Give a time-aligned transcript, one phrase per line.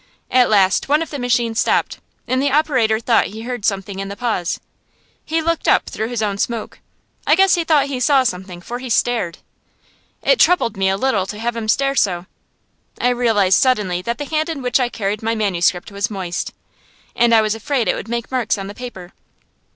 [0.31, 4.07] At last one of the machines stopped, and the operator thought he heard something in
[4.07, 4.59] the pause.
[5.23, 6.79] He looked up through his own smoke.
[7.27, 9.37] I guess he thought he saw something, for he stared.
[10.23, 12.25] It troubled me a little to have him stare so.
[12.99, 16.51] I realized suddenly that the hand in which I carried my manuscript was moist,
[17.15, 19.13] and I was afraid it would make marks on the paper.